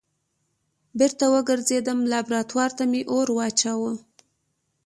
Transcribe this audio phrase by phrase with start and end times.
[0.99, 3.91] بېرته وګرځېدم لابراتوار ته مې اور واچوه.